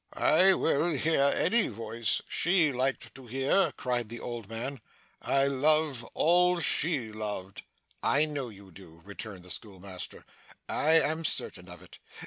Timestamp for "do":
8.71-9.03